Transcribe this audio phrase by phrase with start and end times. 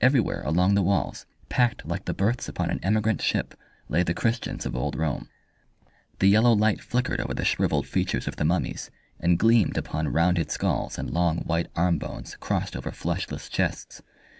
[0.00, 4.64] Everywhere along the walls, packed like the berths upon an emigrant ship, lay the Christians
[4.64, 5.28] of old Rome.
[6.20, 10.52] The yellow light flickered over the shrivelled features of the mummies, and gleamed upon rounded
[10.52, 14.00] skulls and long, white arm bones crossed over fleshless chests.